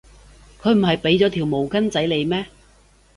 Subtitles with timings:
[0.63, 2.47] 佢唔係畀咗條手巾仔你咩？